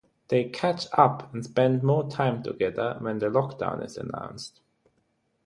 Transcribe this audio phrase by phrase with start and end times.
[0.29, 4.59] They catch up and spend more time together when the lockdown is announced.